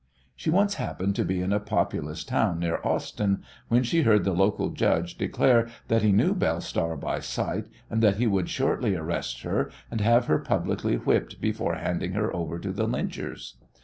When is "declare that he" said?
5.15-6.11